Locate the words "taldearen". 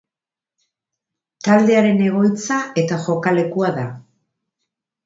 1.49-2.01